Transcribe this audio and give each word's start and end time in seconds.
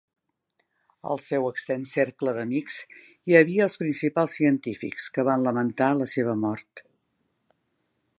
Al 1.15 1.19
seu 1.25 1.43
extens 1.49 1.91
cercle 1.97 2.33
d'amics 2.37 2.77
hi 3.31 3.37
havia 3.41 3.67
els 3.67 3.77
principals 3.83 4.39
científics, 4.39 5.11
que 5.19 5.27
van 5.31 5.45
lamentar 5.49 5.91
la 6.01 6.09
seva 6.15 6.35
mort. 6.47 6.83